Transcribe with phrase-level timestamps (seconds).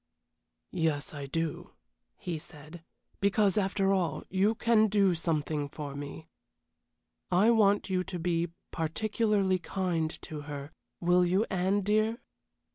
[0.73, 1.73] "Yes, I do,"
[2.17, 2.83] he said,
[3.19, 6.27] "because, after all, you can do something for me.
[7.29, 12.17] I want you to be particularly kind to her, will you, Anne, dear?"